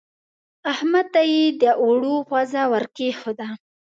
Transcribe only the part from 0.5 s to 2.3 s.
احمد ته يې د اوړو